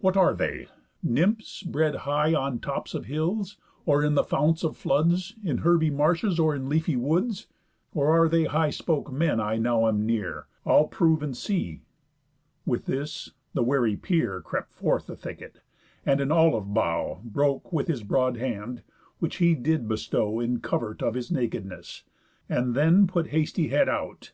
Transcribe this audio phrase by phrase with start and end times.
[0.00, 0.68] What are they?
[1.02, 3.56] Nymphs bred high On tops of hills,
[3.86, 7.46] or in the founts of floods, In herby marshes, or in leafy woods?
[7.94, 10.48] Or are they high spoke men I now am near?
[10.66, 11.80] I'll prove, and see."
[12.66, 15.62] With this, the wary peer Crept forth the thicket,
[16.04, 18.82] and an olive bough Broke with his broad hand,
[19.18, 22.02] which he did bestow In covert of his nakedness,
[22.50, 24.32] and then Put hasty head out.